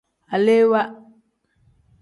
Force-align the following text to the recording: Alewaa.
Alewaa. 0.35 0.87